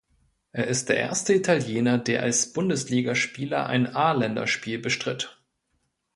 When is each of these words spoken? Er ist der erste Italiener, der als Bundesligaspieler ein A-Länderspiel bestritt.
Er 0.51 0.65
ist 0.65 0.89
der 0.89 0.97
erste 0.97 1.31
Italiener, 1.35 1.99
der 1.99 2.23
als 2.23 2.53
Bundesligaspieler 2.53 3.67
ein 3.67 3.85
A-Länderspiel 3.85 4.79
bestritt. 4.79 5.39